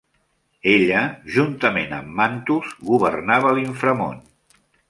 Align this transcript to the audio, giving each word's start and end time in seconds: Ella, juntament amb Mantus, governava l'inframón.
Ella, 0.71 1.01
juntament 1.35 1.93
amb 1.99 2.17
Mantus, 2.21 2.75
governava 2.91 3.55
l'inframón. 3.59 4.21